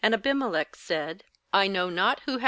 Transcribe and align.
Abimelech 0.03 0.75
said: 0.75 1.25
'I 1.53 1.67
know 1.67 1.89
not 1.91 2.17
23 2.23 2.23
23. 2.33 2.39